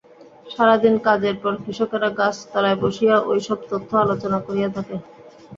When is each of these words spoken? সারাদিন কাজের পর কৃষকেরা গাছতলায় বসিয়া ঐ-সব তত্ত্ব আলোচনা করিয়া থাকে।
সারাদিন 0.47 0.95
কাজের 1.05 1.35
পর 1.37 1.53
কৃষকেরা 1.63 2.09
গাছতলায় 2.19 2.77
বসিয়া 2.83 3.15
ঐ-সব 3.27 3.59
তত্ত্ব 3.63 3.91
আলোচনা 3.97 4.37
করিয়া 4.39 4.69
থাকে। 4.75 4.95